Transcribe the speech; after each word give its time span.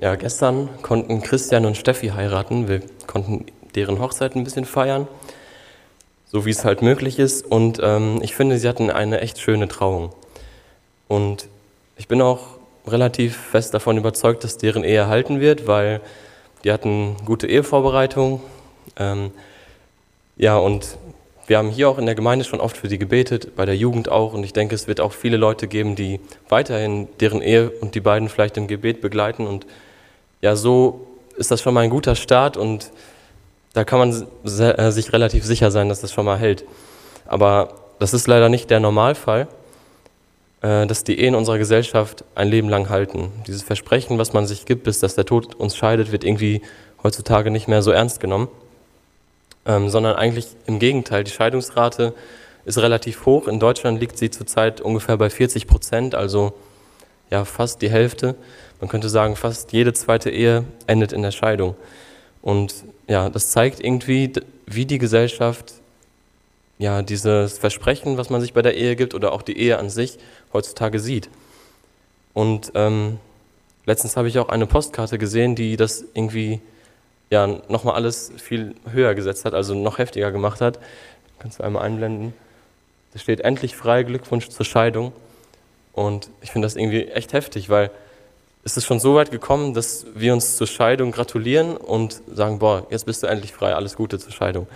Ja, 0.00 0.14
gestern 0.14 0.70
konnten 0.80 1.20
Christian 1.20 1.66
und 1.66 1.76
Steffi 1.76 2.08
heiraten. 2.08 2.68
Wir 2.68 2.80
konnten 3.06 3.44
deren 3.74 4.00
Hochzeit 4.00 4.34
ein 4.34 4.44
bisschen 4.44 4.64
feiern, 4.64 5.06
so 6.32 6.46
wie 6.46 6.50
es 6.50 6.64
halt 6.64 6.80
möglich 6.80 7.18
ist. 7.18 7.44
Und 7.44 7.80
ähm, 7.82 8.18
ich 8.22 8.34
finde, 8.34 8.58
sie 8.58 8.66
hatten 8.66 8.90
eine 8.90 9.20
echt 9.20 9.38
schöne 9.38 9.68
Trauung. 9.68 10.08
Und 11.06 11.48
ich 11.98 12.08
bin 12.08 12.22
auch 12.22 12.40
relativ 12.86 13.36
fest 13.36 13.74
davon 13.74 13.98
überzeugt, 13.98 14.42
dass 14.42 14.56
deren 14.56 14.84
Ehe 14.84 15.06
halten 15.06 15.38
wird, 15.38 15.66
weil 15.66 16.00
die 16.64 16.72
hatten 16.72 17.16
gute 17.26 17.46
Ehevorbereitung. 17.46 18.40
Ähm, 18.96 19.32
ja, 20.38 20.56
und 20.56 20.96
wir 21.46 21.58
haben 21.58 21.68
hier 21.68 21.90
auch 21.90 21.98
in 21.98 22.06
der 22.06 22.14
Gemeinde 22.14 22.46
schon 22.46 22.60
oft 22.60 22.78
für 22.78 22.88
sie 22.88 22.96
gebetet, 22.96 23.54
bei 23.54 23.66
der 23.66 23.76
Jugend 23.76 24.08
auch. 24.08 24.32
Und 24.32 24.44
ich 24.44 24.54
denke, 24.54 24.74
es 24.74 24.88
wird 24.88 25.02
auch 25.02 25.12
viele 25.12 25.36
Leute 25.36 25.68
geben, 25.68 25.94
die 25.94 26.20
weiterhin 26.48 27.06
deren 27.20 27.42
Ehe 27.42 27.68
und 27.68 27.94
die 27.94 28.00
beiden 28.00 28.30
vielleicht 28.30 28.56
im 28.56 28.66
Gebet 28.66 29.02
begleiten. 29.02 29.46
Und 29.46 29.66
ja, 30.40 30.56
so 30.56 31.06
ist 31.36 31.50
das 31.50 31.62
schon 31.62 31.74
mal 31.74 31.80
ein 31.80 31.90
guter 31.90 32.14
Start 32.14 32.56
und 32.56 32.90
da 33.72 33.84
kann 33.84 33.98
man 33.98 34.26
äh, 34.44 34.90
sich 34.90 35.12
relativ 35.12 35.44
sicher 35.44 35.70
sein, 35.70 35.88
dass 35.88 36.00
das 36.00 36.12
schon 36.12 36.24
mal 36.24 36.38
hält. 36.38 36.64
Aber 37.26 37.74
das 37.98 38.14
ist 38.14 38.26
leider 38.26 38.48
nicht 38.48 38.70
der 38.70 38.80
Normalfall, 38.80 39.46
äh, 40.62 40.86
dass 40.86 41.04
die 41.04 41.20
Ehen 41.20 41.34
unserer 41.34 41.58
Gesellschaft 41.58 42.24
ein 42.34 42.48
Leben 42.48 42.68
lang 42.68 42.88
halten. 42.88 43.32
Dieses 43.46 43.62
Versprechen, 43.62 44.18
was 44.18 44.32
man 44.32 44.46
sich 44.46 44.66
gibt, 44.66 44.84
bis 44.84 44.98
dass 45.00 45.14
der 45.14 45.24
Tod 45.24 45.54
uns 45.54 45.76
scheidet, 45.76 46.12
wird 46.12 46.24
irgendwie 46.24 46.62
heutzutage 47.02 47.50
nicht 47.50 47.68
mehr 47.68 47.82
so 47.82 47.90
ernst 47.92 48.20
genommen 48.20 48.48
ähm, 49.66 49.88
sondern 49.88 50.16
eigentlich 50.16 50.48
im 50.66 50.78
Gegenteil. 50.78 51.24
Die 51.24 51.30
Scheidungsrate 51.30 52.14
ist 52.64 52.78
relativ 52.78 53.26
hoch. 53.26 53.48
In 53.48 53.60
Deutschland 53.60 54.00
liegt 54.00 54.18
sie 54.18 54.30
zurzeit 54.30 54.80
ungefähr 54.80 55.16
bei 55.16 55.30
40 55.30 55.66
Prozent, 55.66 56.14
also 56.14 56.52
ja, 57.30 57.44
fast 57.44 57.82
die 57.82 57.90
Hälfte. 57.90 58.34
Man 58.80 58.88
könnte 58.88 59.08
sagen, 59.08 59.36
fast 59.36 59.72
jede 59.72 59.92
zweite 59.92 60.30
Ehe 60.30 60.64
endet 60.86 61.12
in 61.12 61.22
der 61.22 61.30
Scheidung. 61.30 61.76
Und 62.42 62.74
ja, 63.08 63.28
das 63.28 63.50
zeigt 63.50 63.80
irgendwie, 63.80 64.32
wie 64.66 64.86
die 64.86 64.98
Gesellschaft 64.98 65.74
ja, 66.78 67.02
dieses 67.02 67.58
Versprechen, 67.58 68.16
was 68.16 68.30
man 68.30 68.40
sich 68.40 68.54
bei 68.54 68.62
der 68.62 68.74
Ehe 68.74 68.96
gibt 68.96 69.14
oder 69.14 69.32
auch 69.32 69.42
die 69.42 69.58
Ehe 69.58 69.78
an 69.78 69.90
sich 69.90 70.18
heutzutage 70.54 70.98
sieht. 70.98 71.28
Und 72.32 72.72
ähm, 72.74 73.18
letztens 73.84 74.16
habe 74.16 74.28
ich 74.28 74.38
auch 74.38 74.48
eine 74.48 74.66
Postkarte 74.66 75.18
gesehen, 75.18 75.54
die 75.54 75.76
das 75.76 76.04
irgendwie 76.14 76.60
ja, 77.28 77.46
nochmal 77.68 77.96
alles 77.96 78.32
viel 78.38 78.74
höher 78.90 79.14
gesetzt 79.14 79.44
hat, 79.44 79.52
also 79.52 79.74
noch 79.74 79.98
heftiger 79.98 80.32
gemacht 80.32 80.62
hat. 80.62 80.78
Kannst 81.38 81.58
du 81.58 81.64
einmal 81.64 81.82
einblenden. 81.84 82.32
Da 83.12 83.18
steht 83.18 83.40
endlich 83.40 83.76
frei, 83.76 84.02
Glückwunsch 84.02 84.48
zur 84.48 84.64
Scheidung. 84.64 85.12
Und 86.00 86.30
ich 86.40 86.50
finde 86.50 86.64
das 86.64 86.76
irgendwie 86.76 87.08
echt 87.08 87.34
heftig, 87.34 87.68
weil 87.68 87.90
es 88.64 88.78
ist 88.78 88.86
schon 88.86 89.00
so 89.00 89.16
weit 89.16 89.30
gekommen, 89.30 89.74
dass 89.74 90.06
wir 90.14 90.32
uns 90.32 90.56
zur 90.56 90.66
Scheidung 90.66 91.12
gratulieren 91.12 91.76
und 91.76 92.22
sagen, 92.32 92.58
boah, 92.58 92.86
jetzt 92.88 93.04
bist 93.04 93.22
du 93.22 93.26
endlich 93.26 93.52
frei, 93.52 93.74
alles 93.74 93.96
Gute 93.96 94.18
zur 94.18 94.32
Scheidung. 94.32 94.66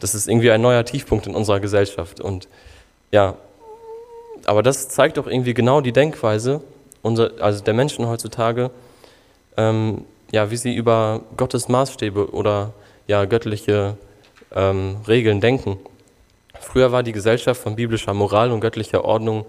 Das 0.00 0.14
ist 0.14 0.28
irgendwie 0.28 0.50
ein 0.50 0.60
neuer 0.60 0.84
Tiefpunkt 0.84 1.26
in 1.26 1.34
unserer 1.34 1.60
Gesellschaft. 1.60 2.20
Und 2.20 2.46
ja, 3.10 3.36
aber 4.44 4.62
das 4.62 4.90
zeigt 4.90 5.16
doch 5.16 5.26
irgendwie 5.26 5.54
genau 5.54 5.80
die 5.80 5.92
Denkweise 5.92 6.60
unser, 7.00 7.30
also 7.40 7.64
der 7.64 7.72
Menschen 7.72 8.06
heutzutage, 8.06 8.70
ähm, 9.56 10.04
ja, 10.30 10.50
wie 10.50 10.58
sie 10.58 10.74
über 10.74 11.22
Gottes 11.38 11.68
Maßstäbe 11.68 12.34
oder 12.34 12.74
ja, 13.06 13.24
göttliche 13.24 13.96
ähm, 14.54 14.96
Regeln 15.08 15.40
denken. 15.40 15.78
Früher 16.60 16.92
war 16.92 17.02
die 17.02 17.12
Gesellschaft 17.12 17.62
von 17.62 17.76
biblischer 17.76 18.12
Moral 18.12 18.50
und 18.52 18.60
göttlicher 18.60 19.06
Ordnung 19.06 19.46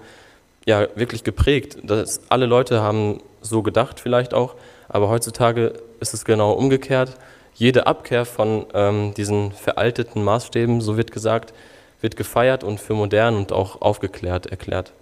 ja 0.66 0.88
wirklich 0.96 1.24
geprägt. 1.24 1.78
Das, 1.84 2.22
alle 2.30 2.46
Leute 2.46 2.82
haben 2.82 3.22
so 3.42 3.62
gedacht 3.62 4.00
vielleicht 4.00 4.34
auch, 4.34 4.56
aber 4.90 5.10
heutzutage 5.10 5.74
ist 6.00 6.14
es 6.14 6.26
genau 6.26 6.54
umgekehrt. 6.54 7.18
Jede 7.54 7.88
Abkehr 7.88 8.26
von 8.26 8.66
ähm, 8.74 9.14
diesen 9.14 9.52
veralteten 9.52 10.24
Maßstäben, 10.24 10.82
so 10.82 10.98
wird 10.98 11.12
gesagt, 11.12 11.54
wird 12.02 12.16
gefeiert 12.16 12.64
und 12.64 12.80
für 12.80 12.94
modern 12.94 13.36
und 13.36 13.52
auch 13.52 13.82
aufgeklärt 13.82 14.48
erklärt. 14.48 14.94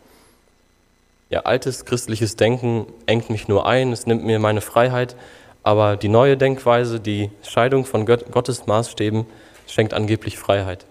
Ja, 1.29 1.41
altes 1.41 1.85
christliches 1.85 2.35
Denken 2.35 2.87
engt 3.05 3.29
mich 3.29 3.47
nur 3.47 3.67
ein, 3.67 3.91
es 3.91 4.07
nimmt 4.07 4.25
mir 4.25 4.39
meine 4.39 4.61
Freiheit, 4.61 5.15
aber 5.63 5.95
die 5.95 6.09
neue 6.09 6.37
Denkweise, 6.37 6.99
die 6.99 7.29
Scheidung 7.43 7.85
von 7.85 8.05
Gottes 8.05 8.65
Maßstäben, 8.65 9.25
schenkt 9.67 9.93
angeblich 9.93 10.37
Freiheit. 10.37 10.85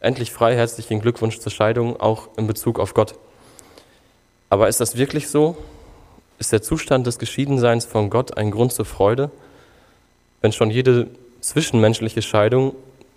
Endlich 0.00 0.32
frei, 0.32 0.54
herzlichen 0.56 1.00
Glückwunsch 1.00 1.38
zur 1.38 1.52
Scheidung, 1.52 2.00
auch 2.00 2.28
in 2.36 2.46
Bezug 2.46 2.78
auf 2.80 2.94
Gott. 2.94 3.14
Aber 4.50 4.68
ist 4.68 4.80
das 4.80 4.96
wirklich 4.96 5.28
so? 5.28 5.56
Ist 6.38 6.52
der 6.52 6.62
Zustand 6.62 7.06
des 7.06 7.18
Geschiedenseins 7.18 7.84
von 7.84 8.10
Gott 8.10 8.36
ein 8.36 8.50
Grund 8.50 8.72
zur 8.72 8.84
Freude? 8.84 9.30
Wenn 10.40 10.52
schon 10.52 10.70
jede 10.70 11.08
zwischenmenschliche 11.40 12.22
Scheidung 12.22 12.74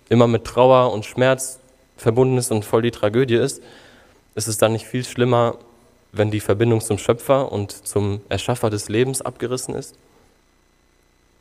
immer 0.08 0.26
mit 0.26 0.44
Trauer 0.44 0.92
und 0.92 1.06
Schmerz 1.06 1.58
verbunden 1.96 2.36
ist 2.36 2.50
und 2.50 2.64
voll 2.64 2.82
die 2.82 2.90
Tragödie 2.90 3.36
ist, 3.36 3.62
ist 4.34 4.48
es 4.48 4.58
dann 4.58 4.72
nicht 4.72 4.86
viel 4.86 5.04
schlimmer, 5.04 5.56
wenn 6.10 6.30
die 6.30 6.40
Verbindung 6.40 6.80
zum 6.80 6.98
Schöpfer 6.98 7.50
und 7.50 7.70
zum 7.86 8.20
Erschaffer 8.28 8.70
des 8.70 8.88
Lebens 8.88 9.22
abgerissen 9.22 9.74
ist? 9.74 9.94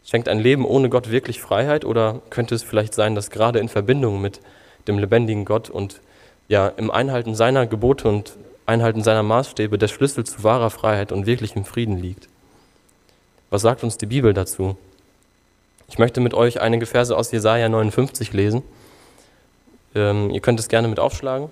Schenkt 0.06 0.30
ein 0.30 0.40
Leben 0.40 0.66
ohne 0.66 0.90
Gott 0.90 1.12
wirklich 1.12 1.42
Freiheit 1.42 1.86
oder 1.86 2.22
könnte 2.30 2.56
es 2.56 2.64
vielleicht 2.64 2.94
sein, 2.94 3.16
dass 3.16 3.30
gerade 3.30 3.60
in 3.60 3.70
Verbindung 3.70 4.22
mit 4.22 4.40
dem 4.88 4.98
lebendigen 4.98 5.46
Gott 5.46 5.70
und 5.70 6.02
ja 6.48 6.68
im 6.68 6.90
Einhalten 6.90 7.36
seiner 7.36 7.68
Gebote 7.68 8.08
und 8.08 8.34
Einhalten 8.66 9.04
seiner 9.04 9.24
Maßstäbe 9.24 9.78
der 9.78 9.88
Schlüssel 9.88 10.24
zu 10.24 10.44
wahrer 10.44 10.70
Freiheit 10.70 11.12
und 11.12 11.26
wirklichem 11.26 11.66
Frieden 11.66 11.98
liegt? 11.98 12.28
Was 13.50 13.64
sagt 13.64 13.84
uns 13.84 13.98
die 13.98 14.06
Bibel 14.06 14.34
dazu? 14.34 14.78
Ich 15.90 15.98
möchte 15.98 16.22
mit 16.22 16.34
euch 16.34 16.62
einige 16.62 16.86
Verse 16.86 17.16
aus 17.16 17.32
Jesaja 17.32 17.68
59 17.68 18.32
lesen. 18.32 18.64
Ähm, 19.94 20.30
ihr 20.30 20.40
könnt 20.40 20.60
es 20.60 20.70
gerne 20.70 20.88
mit 20.88 21.00
aufschlagen. 21.00 21.50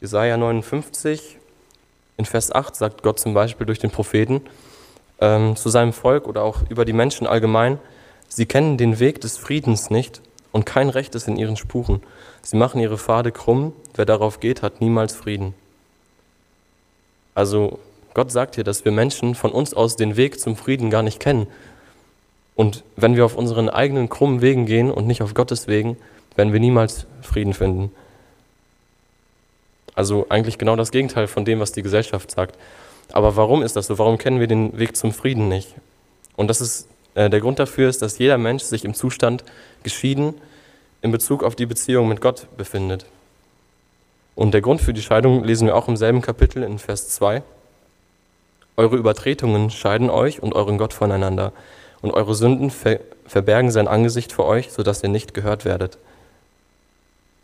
Jesaja 0.00 0.36
59, 0.36 1.36
in 2.16 2.24
Vers 2.24 2.50
8 2.50 2.74
sagt 2.74 3.02
Gott 3.02 3.20
zum 3.20 3.34
Beispiel 3.34 3.66
durch 3.66 3.78
den 3.78 3.90
Propheten 3.90 4.40
ähm, 5.22 5.54
zu 5.54 5.68
seinem 5.70 5.92
Volk 5.92 6.26
oder 6.26 6.42
auch 6.42 6.62
über 6.68 6.84
die 6.84 6.92
Menschen 6.92 7.26
allgemein, 7.26 7.78
sie 8.28 8.44
kennen 8.44 8.76
den 8.76 8.98
Weg 8.98 9.20
des 9.20 9.38
Friedens 9.38 9.88
nicht 9.88 10.20
und 10.50 10.66
kein 10.66 10.88
Recht 10.88 11.14
ist 11.14 11.28
in 11.28 11.36
ihren 11.36 11.56
Spuren. 11.56 12.02
Sie 12.42 12.56
machen 12.56 12.80
ihre 12.80 12.98
Pfade 12.98 13.30
krumm, 13.30 13.72
wer 13.94 14.04
darauf 14.04 14.40
geht, 14.40 14.62
hat 14.62 14.80
niemals 14.80 15.14
Frieden. 15.14 15.54
Also 17.36 17.78
Gott 18.14 18.32
sagt 18.32 18.56
hier, 18.56 18.64
dass 18.64 18.84
wir 18.84 18.90
Menschen 18.90 19.36
von 19.36 19.52
uns 19.52 19.72
aus 19.72 19.94
den 19.94 20.16
Weg 20.16 20.40
zum 20.40 20.56
Frieden 20.56 20.90
gar 20.90 21.04
nicht 21.04 21.20
kennen. 21.20 21.46
Und 22.56 22.82
wenn 22.96 23.14
wir 23.14 23.24
auf 23.24 23.36
unseren 23.36 23.70
eigenen 23.70 24.08
krummen 24.08 24.42
Wegen 24.42 24.66
gehen 24.66 24.90
und 24.90 25.06
nicht 25.06 25.22
auf 25.22 25.34
Gottes 25.34 25.68
Wegen, 25.68 25.96
werden 26.34 26.52
wir 26.52 26.60
niemals 26.60 27.06
Frieden 27.22 27.54
finden. 27.54 27.92
Also 29.94 30.26
eigentlich 30.30 30.58
genau 30.58 30.74
das 30.74 30.90
Gegenteil 30.90 31.28
von 31.28 31.44
dem, 31.44 31.60
was 31.60 31.72
die 31.72 31.82
Gesellschaft 31.82 32.30
sagt. 32.30 32.58
Aber 33.10 33.36
warum 33.36 33.62
ist 33.62 33.76
das 33.76 33.86
so? 33.86 33.98
Warum 33.98 34.18
kennen 34.18 34.40
wir 34.40 34.46
den 34.46 34.78
Weg 34.78 34.96
zum 34.96 35.12
Frieden 35.12 35.48
nicht? 35.48 35.74
Und 36.36 36.48
das 36.48 36.60
ist 36.60 36.88
äh, 37.14 37.28
der 37.28 37.40
Grund 37.40 37.58
dafür 37.58 37.88
ist, 37.88 38.02
dass 38.02 38.18
jeder 38.18 38.38
Mensch 38.38 38.62
sich 38.62 38.84
im 38.84 38.94
Zustand 38.94 39.44
geschieden 39.82 40.34
in 41.02 41.12
Bezug 41.12 41.42
auf 41.42 41.56
die 41.56 41.66
Beziehung 41.66 42.08
mit 42.08 42.20
Gott 42.20 42.46
befindet. 42.56 43.06
Und 44.34 44.54
der 44.54 44.62
Grund 44.62 44.80
für 44.80 44.94
die 44.94 45.02
Scheidung 45.02 45.44
lesen 45.44 45.66
wir 45.66 45.76
auch 45.76 45.88
im 45.88 45.96
selben 45.96 46.22
Kapitel 46.22 46.62
in 46.62 46.78
Vers 46.78 47.10
2. 47.10 47.42
Eure 48.76 48.96
Übertretungen 48.96 49.70
scheiden 49.70 50.08
euch 50.08 50.42
und 50.42 50.54
euren 50.54 50.78
Gott 50.78 50.94
voneinander, 50.94 51.52
und 52.00 52.12
eure 52.12 52.34
Sünden 52.34 52.70
ver 52.70 53.00
verbergen 53.26 53.70
sein 53.70 53.88
Angesicht 53.88 54.32
vor 54.32 54.44
euch, 54.46 54.72
sodass 54.72 55.02
ihr 55.02 55.08
nicht 55.08 55.32
gehört 55.32 55.64
werdet. 55.64 55.96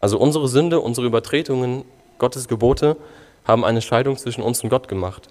Also 0.00 0.18
unsere 0.18 0.48
Sünde, 0.48 0.80
unsere 0.80 1.06
Übertretungen 1.06 1.84
Gottes 2.18 2.46
Gebote 2.46 2.96
haben 3.46 3.64
eine 3.64 3.80
Scheidung 3.80 4.18
zwischen 4.18 4.42
uns 4.42 4.62
und 4.62 4.68
Gott 4.68 4.88
gemacht. 4.88 5.28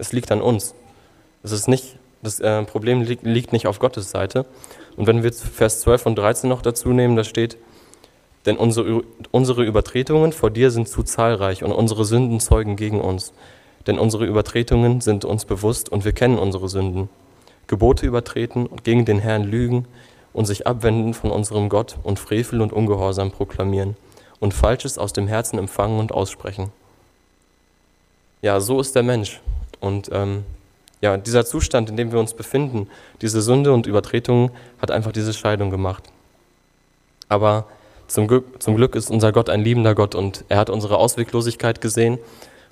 Es 0.00 0.12
liegt 0.12 0.32
an 0.32 0.40
uns. 0.40 0.74
Es 1.42 1.52
ist 1.52 1.68
nicht, 1.68 1.96
das 2.22 2.40
äh, 2.40 2.62
Problem 2.62 3.02
liegt, 3.02 3.22
liegt 3.22 3.52
nicht 3.52 3.66
auf 3.66 3.78
Gottes 3.78 4.10
Seite. 4.10 4.46
Und 4.96 5.06
wenn 5.06 5.22
wir 5.22 5.30
Vers 5.30 5.82
12 5.82 6.06
und 6.06 6.16
13 6.16 6.48
noch 6.48 6.62
dazu 6.62 6.88
nehmen, 6.88 7.16
da 7.16 7.24
steht, 7.24 7.58
denn 8.46 8.56
unsere, 8.56 9.02
unsere 9.30 9.62
Übertretungen 9.62 10.32
vor 10.32 10.50
dir 10.50 10.70
sind 10.70 10.88
zu 10.88 11.02
zahlreich 11.02 11.62
und 11.62 11.72
unsere 11.72 12.06
Sünden 12.06 12.40
zeugen 12.40 12.76
gegen 12.76 12.98
uns. 12.98 13.34
Denn 13.86 13.98
unsere 13.98 14.24
Übertretungen 14.24 15.02
sind 15.02 15.26
uns 15.26 15.44
bewusst 15.44 15.90
und 15.90 16.06
wir 16.06 16.12
kennen 16.12 16.38
unsere 16.38 16.70
Sünden. 16.70 17.10
Gebote 17.66 18.06
übertreten 18.06 18.66
und 18.66 18.84
gegen 18.84 19.04
den 19.04 19.18
Herrn 19.18 19.44
lügen 19.44 19.86
und 20.32 20.46
sich 20.46 20.66
abwenden 20.66 21.12
von 21.12 21.30
unserem 21.30 21.68
Gott 21.68 21.98
und 22.02 22.18
Frevel 22.18 22.62
und 22.62 22.72
Ungehorsam 22.72 23.32
proklamieren 23.32 23.98
und 24.38 24.54
Falsches 24.54 24.96
aus 24.96 25.12
dem 25.12 25.28
Herzen 25.28 25.58
empfangen 25.58 26.00
und 26.00 26.12
aussprechen. 26.12 26.72
Ja, 28.40 28.60
so 28.60 28.80
ist 28.80 28.94
der 28.96 29.02
Mensch. 29.02 29.40
Und 29.80 30.10
ähm, 30.12 30.44
ja, 31.00 31.16
dieser 31.16 31.44
Zustand, 31.44 31.90
in 31.90 31.96
dem 31.96 32.12
wir 32.12 32.20
uns 32.20 32.34
befinden, 32.34 32.88
diese 33.22 33.40
Sünde 33.42 33.72
und 33.72 33.86
Übertretung, 33.86 34.50
hat 34.80 34.90
einfach 34.90 35.12
diese 35.12 35.32
Scheidung 35.32 35.70
gemacht. 35.70 36.04
Aber 37.28 37.66
Zum 38.10 38.26
Glück, 38.26 38.60
zum 38.60 38.74
Glück 38.74 38.96
ist 38.96 39.08
unser 39.08 39.30
Gott 39.30 39.48
ein 39.48 39.62
liebender 39.62 39.94
Gott 39.94 40.16
und 40.16 40.44
er 40.48 40.58
hat 40.58 40.68
unsere 40.68 40.98
Ausweglosigkeit 40.98 41.80
gesehen, 41.80 42.18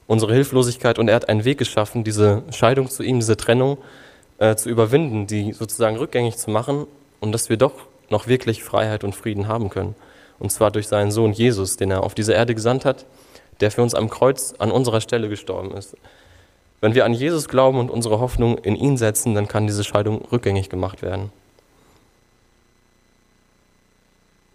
unsere 0.08 0.34
Hilflosigkeit 0.34 0.99
und 0.99 1.06
er 1.06 1.14
hat 1.14 1.28
einen 1.28 1.44
Weg 1.44 1.58
geschaffen, 1.58 2.02
diese 2.02 2.43
Scheidung 2.50 2.88
zu 2.90 3.05
ihm, 3.05 3.20
diese 3.20 3.37
Trennung 3.37 3.78
äh, 4.38 4.56
zu 4.56 4.69
überwinden, 4.69 5.28
die 5.28 5.52
sozusagen 5.52 5.96
rückgängig 5.96 6.38
zu 6.38 6.50
machen 6.50 6.88
und 7.20 7.31
dass 7.31 7.50
wir 7.50 7.56
doch 7.56 7.75
noch 8.11 8.26
wirklich 8.26 8.64
Freiheit 8.64 9.04
und 9.04 9.14
Frieden 9.14 9.46
haben 9.46 9.70
können. 9.70 9.94
Und 10.40 10.50
zwar 10.50 10.72
durch 10.72 10.88
seinen 10.88 11.12
Sohn 11.12 11.32
Jesus, 11.32 11.76
den 11.76 11.93
er 11.93 12.02
auf 12.02 12.14
diese 12.14 12.32
Erde 12.32 12.56
gesandt 12.56 12.84
hat, 12.84 13.06
der 13.61 13.70
für 13.70 13.82
uns 13.82 13.94
am 13.94 14.11
Kreuz 14.11 14.54
an 14.58 14.72
unserer 14.72 15.00
Stelle 15.00 15.28
gestorben 15.28 15.70
ist. 15.76 15.96
Wenn 16.80 16.94
wir 16.94 17.04
an 17.04 17.12
Jesus 17.12 17.48
glauben 17.48 17.78
und 17.78 17.90
unsere 17.90 18.20
Hoffnung 18.20 18.58
in 18.58 18.76
ihn 18.76 18.96
setzen, 18.96 19.34
dann 19.34 19.48
kann 19.48 19.66
diese 19.66 19.82
Scheidung 19.82 20.25
rückgängig 20.30 20.69
gemacht 20.69 21.02
werden. 21.02 21.32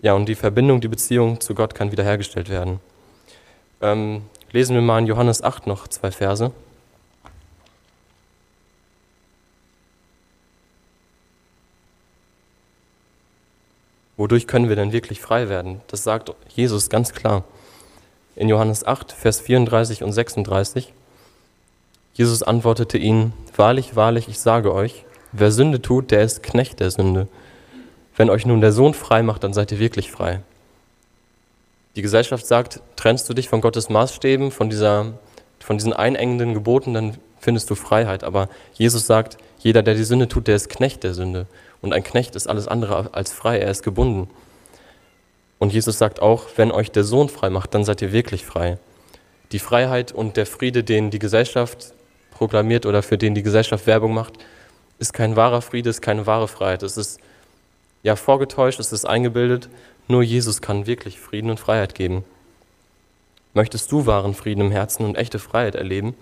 Ja, 0.01 0.13
und 0.13 0.27
die 0.27 0.35
Verbindung, 0.35 0.81
die 0.81 0.87
Beziehung 0.87 1.39
zu 1.41 1.53
Gott 1.55 1.75
kann 1.75 1.91
wiederhergestellt 1.91 2.49
werden. 2.49 2.79
Ähm, 3.81 4.23
lesen 4.51 4.75
wir 4.75 4.81
mal 4.81 4.99
in 4.99 5.07
Johannes 5.07 5.41
8 5.43 5.67
noch 5.67 5.87
zwei 5.87 6.11
Verse. 6.11 6.51
Wodurch 14.15 14.47
können 14.47 14.69
wir 14.69 14.75
denn 14.75 14.91
wirklich 14.91 15.19
frei 15.19 15.49
werden? 15.49 15.81
Das 15.87 16.03
sagt 16.03 16.33
Jesus 16.49 16.89
ganz 16.89 17.13
klar. 17.13 17.43
In 18.35 18.47
Johannes 18.47 18.85
8, 18.85 19.11
Vers 19.11 19.41
34 19.41 20.03
und 20.03 20.13
36. 20.13 20.93
Jesus 22.13 22.43
antwortete 22.43 22.97
ihnen, 22.97 23.33
Wahrlich, 23.55 23.95
wahrlich, 23.95 24.27
ich 24.27 24.39
sage 24.39 24.73
euch, 24.73 25.05
wer 25.31 25.51
Sünde 25.51 25.81
tut, 25.81 26.09
der 26.09 26.21
ist 26.21 26.41
Knecht 26.41 26.79
der 26.79 26.89
Sünde. 26.89 27.27
Wenn 28.15 28.29
euch 28.29 28.45
nun 28.45 28.61
der 28.61 28.71
Sohn 28.71 28.93
frei 28.93 29.21
macht, 29.21 29.43
dann 29.43 29.53
seid 29.53 29.71
ihr 29.71 29.79
wirklich 29.79 30.11
frei. 30.11 30.41
Die 31.95 32.01
Gesellschaft 32.01 32.47
sagt, 32.47 32.81
trennst 32.95 33.29
du 33.29 33.33
dich 33.33 33.49
von 33.49 33.61
Gottes 33.61 33.89
Maßstäben, 33.89 34.49
von, 34.49 34.69
dieser, 34.69 35.13
von 35.59 35.77
diesen 35.77 35.93
einengenden 35.93 36.55
Geboten, 36.55 36.95
dann 36.95 37.17
findest 37.39 37.69
du 37.69 37.75
Freiheit. 37.75 38.23
Aber 38.23 38.49
Jesus 38.73 39.05
sagt, 39.05 39.37
jeder, 39.59 39.83
der 39.83 39.93
die 39.93 40.03
Sünde 40.03 40.27
tut, 40.27 40.47
der 40.47 40.55
ist 40.55 40.69
Knecht 40.69 41.03
der 41.03 41.13
Sünde. 41.13 41.45
Und 41.81 41.93
ein 41.93 42.03
Knecht 42.03 42.35
ist 42.35 42.47
alles 42.47 42.67
andere 42.67 43.13
als 43.13 43.31
frei, 43.31 43.59
er 43.59 43.69
ist 43.69 43.83
gebunden. 43.83 44.29
Und 45.59 45.71
Jesus 45.71 45.97
sagt 45.97 46.21
auch, 46.21 46.45
wenn 46.55 46.71
euch 46.71 46.91
der 46.91 47.03
Sohn 47.03 47.29
frei 47.29 47.49
macht, 47.49 47.73
dann 47.75 47.85
seid 47.85 48.01
ihr 48.01 48.11
wirklich 48.11 48.45
frei. 48.45 48.77
Die 49.51 49.59
Freiheit 49.59 50.11
und 50.11 50.37
der 50.37 50.45
Friede, 50.45 50.83
den 50.83 51.11
die 51.11 51.19
Gesellschaft 51.19 51.93
proklamiert 52.43 52.85
oder 52.85 53.01
für 53.03 53.17
den 53.17 53.35
die 53.35 53.41
Gesellschaft 53.41 53.87
Werbung 53.87 54.13
macht, 54.13 54.33
ist 54.99 55.13
kein 55.13 55.37
wahrer 55.37 55.61
Friede, 55.61 55.89
ist 55.89 56.01
keine 56.01 56.27
wahre 56.27 56.49
Freiheit. 56.49 56.83
Es 56.83 56.97
ist 56.97 57.21
ja 58.03 58.17
vorgetäuscht, 58.17 58.81
es 58.81 58.91
ist 58.91 59.05
eingebildet. 59.05 59.69
Nur 60.09 60.23
Jesus 60.23 60.61
kann 60.61 60.85
wirklich 60.85 61.21
Frieden 61.21 61.49
und 61.49 61.59
Freiheit 61.61 61.95
geben. 61.95 62.25
Möchtest 63.53 63.89
du 63.93 64.05
wahren 64.05 64.33
Frieden 64.33 64.59
im 64.59 64.71
Herzen 64.71 65.05
und 65.05 65.15
echte 65.15 65.39
Freiheit 65.39 65.75
erleben 65.75 66.15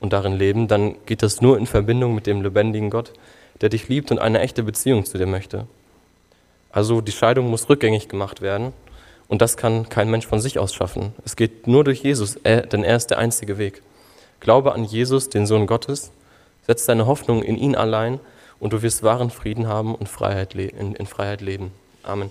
und 0.00 0.14
darin 0.14 0.32
leben, 0.32 0.66
dann 0.66 0.94
geht 1.04 1.22
das 1.22 1.42
nur 1.42 1.58
in 1.58 1.66
Verbindung 1.66 2.14
mit 2.14 2.26
dem 2.26 2.40
lebendigen 2.40 2.88
Gott, 2.88 3.12
der 3.60 3.68
dich 3.68 3.86
liebt 3.88 4.10
und 4.10 4.18
eine 4.18 4.40
echte 4.40 4.62
Beziehung 4.62 5.04
zu 5.04 5.18
dir 5.18 5.26
möchte. 5.26 5.66
Also 6.70 7.02
die 7.02 7.12
Scheidung 7.12 7.50
muss 7.50 7.68
rückgängig 7.68 8.08
gemacht 8.08 8.40
werden 8.40 8.72
und 9.28 9.42
das 9.42 9.58
kann 9.58 9.90
kein 9.90 10.10
Mensch 10.10 10.26
von 10.26 10.40
sich 10.40 10.58
aus 10.58 10.72
schaffen. 10.72 11.12
Es 11.22 11.36
geht 11.36 11.66
nur 11.66 11.84
durch 11.84 12.02
Jesus, 12.02 12.38
denn 12.44 12.82
er 12.82 12.96
ist 12.96 13.08
der 13.08 13.18
einzige 13.18 13.58
Weg. 13.58 13.82
Glaube 14.40 14.74
an 14.74 14.84
Jesus, 14.84 15.28
den 15.28 15.46
Sohn 15.46 15.66
Gottes, 15.66 16.12
setz 16.66 16.86
deine 16.86 17.06
Hoffnung 17.06 17.42
in 17.42 17.56
ihn 17.56 17.74
allein 17.74 18.20
und 18.60 18.72
du 18.72 18.82
wirst 18.82 19.02
wahren 19.02 19.30
Frieden 19.30 19.68
haben 19.68 19.94
und 19.94 20.08
Freiheit 20.08 20.54
in 20.54 21.06
Freiheit 21.06 21.40
leben. 21.40 21.72
Amen. 22.02 22.30